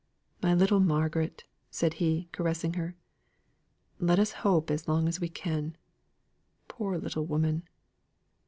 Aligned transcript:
"My 0.41 0.55
little 0.55 0.79
Margaret!" 0.79 1.43
said 1.69 1.93
he, 2.01 2.27
caressing 2.31 2.73
her. 2.73 2.95
"Let 3.99 4.17
us 4.17 4.31
hope 4.41 4.71
as 4.71 4.87
long 4.87 5.07
as 5.07 5.19
we 5.21 5.29
can. 5.29 5.77
Poor 6.67 6.97
little 6.97 7.27
woman! 7.27 7.67